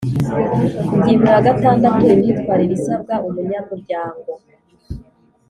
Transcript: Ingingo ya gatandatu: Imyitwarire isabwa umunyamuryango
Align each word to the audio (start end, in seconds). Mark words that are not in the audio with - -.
Ingingo 0.95 1.25
ya 1.33 1.45
gatandatu: 1.47 2.03
Imyitwarire 2.13 2.73
isabwa 2.79 3.13
umunyamuryango 3.27 4.31